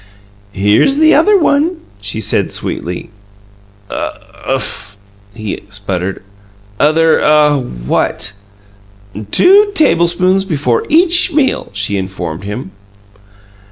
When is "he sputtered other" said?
5.35-7.19